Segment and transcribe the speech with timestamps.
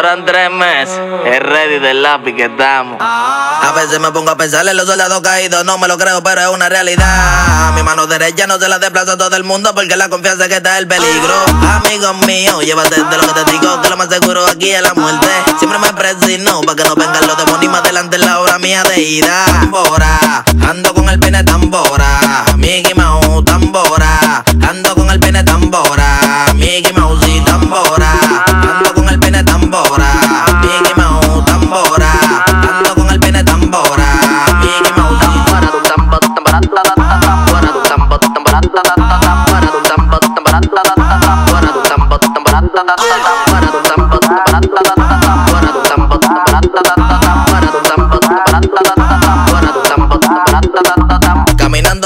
[0.00, 2.96] Fueron tres meses, es ready del lápiz que estamos.
[2.98, 6.40] A veces me pongo a pensar en los soldados caídos, no me lo creo, pero
[6.40, 7.74] es una realidad.
[7.74, 10.56] Mi mano derecha no se la desplaza a todo el mundo porque la confianza que
[10.56, 11.44] está el peligro.
[11.84, 14.94] Amigos míos, llévate de lo que te digo, que lo más seguro aquí es la
[14.94, 15.28] muerte.
[15.58, 18.82] Siempre me presino para que no vengan los demonios más adelante en la hora mía
[18.84, 19.44] de ida.
[19.44, 22.09] Tambora, ando con el pene tambora.
[43.02, 43.49] Thank you.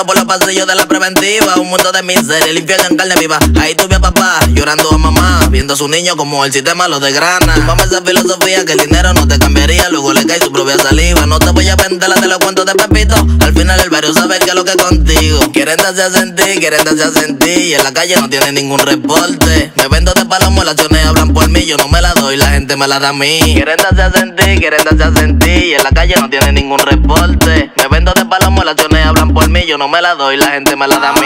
[0.07, 3.39] Por los pasillos de la preventiva, un mundo de miseria, el infierno en carne viva.
[3.59, 7.01] Ahí tuve a papá llorando a mamá, viendo a su niño como el sistema lo
[7.01, 7.57] desgrana.
[7.67, 11.25] Mamá esa filosofía que el dinero no te cambiaría, luego le cae su propia saliva.
[11.25, 14.13] No te voy a vender la de los cuentos de Pepito, al final el barrio
[14.13, 15.41] sabe que es lo que es contigo.
[15.53, 18.81] Quieren darse a sentir, quieren darse a sentir, y en la calle no tiene ningún
[18.81, 19.73] reporte.
[19.77, 22.51] Me vendo de palomo, las acciones hablan por mí, yo no me la doy, la
[22.51, 23.41] gente me la da a mí.
[23.55, 26.79] Quieren darse a sentir, quieren darse a sentir, y en la calle no tiene ningún
[26.79, 27.71] reporte.
[27.77, 30.37] Me vendo de palomo, las acciones hablan por mí, yo no me me la doy,
[30.37, 31.21] la gente me la da a mí.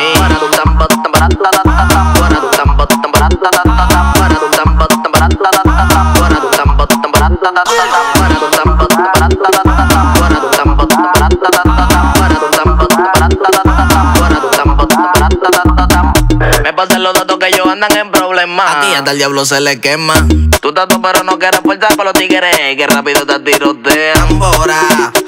[16.63, 18.57] Me pasan los datos que ellos andan en para.
[18.57, 18.69] Para.
[18.69, 18.69] Para.
[18.69, 18.69] Para.
[18.69, 18.69] Para.
[18.69, 18.69] Para.
[18.69, 18.77] Para problemas.
[18.77, 20.15] Aquí hasta el diablo se le quema.
[20.61, 24.29] Tú estás pero no quieres con los tigres que rápido te tirotean.
[24.29, 24.81] Tambora,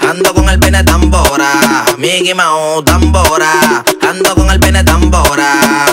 [0.08, 1.46] ando con el pene tambora.
[1.98, 3.50] Mickey Mouse, tambora.
[4.08, 5.44] Ando con el pene tambora.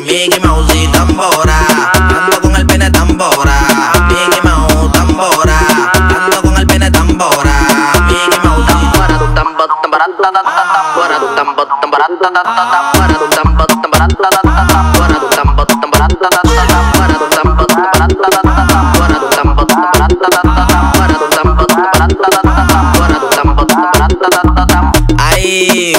[0.01, 1.57] Mickey Mouse tambora.
[1.93, 3.53] Ando con el pene tambora.
[4.07, 5.59] Mickey Mouse, tambora.
[5.93, 7.51] Ando con el pene tambora.
[8.07, 10.99] Mickey Mouse y Para tu tambo, tambara, ta, ta, ta, ta.
[10.99, 12.91] Para tu tambo, tambara, ta, ta, ta, ta.
[12.99, 14.41] Para tu tambo, tambara, ta, ta, ta, ta.
[14.41, 14.46] Para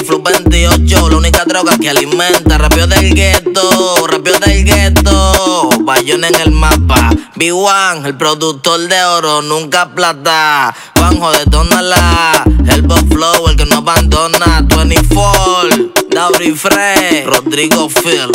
[0.05, 2.57] Flu 28, la única droga que alimenta.
[2.57, 5.69] Rapio del gueto, rapio del gueto.
[5.81, 7.09] Bayón en el mapa.
[7.35, 10.73] B1, el productor de oro, nunca plata.
[10.95, 14.65] Juanjo de Tonala, el Bob Flow, el que no abandona.
[14.75, 18.31] 24, Dauri Frey, Rodrigo Phil.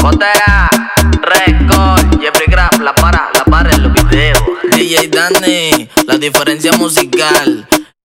[0.00, 0.70] Cotera,
[1.22, 4.40] Record, Jeffrey Graf, la para, la para en los videos.
[4.72, 7.66] DJ Danny, la diferencia musical.